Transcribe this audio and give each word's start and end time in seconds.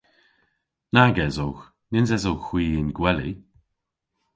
Nag 0.93 1.15
esowgh. 1.25 1.63
Nyns 1.91 2.11
esowgh 2.17 2.45
hwi 2.47 2.63
y'n 2.79 2.89
gweli. 2.97 3.31